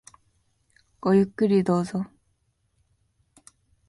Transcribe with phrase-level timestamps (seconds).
[0.99, 2.07] ごゆっくりどうぞ。